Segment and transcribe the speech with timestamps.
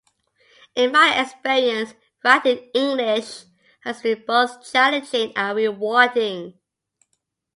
[0.73, 1.93] In my experience,
[2.25, 3.43] writing in English
[3.81, 6.55] has been both challenging and rewarding.